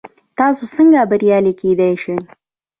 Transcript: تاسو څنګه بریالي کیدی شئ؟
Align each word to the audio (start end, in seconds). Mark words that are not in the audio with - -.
تاسو 0.39 0.63
څنګه 0.75 0.99
بریالي 1.09 1.53
کیدی 1.59 1.93
شئ؟ 2.01 2.15